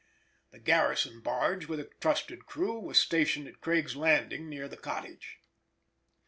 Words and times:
The 0.49 0.57
garrison 0.57 1.19
barge, 1.19 1.67
with 1.67 1.79
a 1.79 1.91
trusted 1.99 2.47
crew, 2.47 2.79
was 2.79 2.97
stationed 2.97 3.47
at 3.47 3.61
Craig's 3.61 3.95
Landing, 3.95 4.49
near 4.49 4.67
the 4.67 4.75
cottage. 4.75 5.37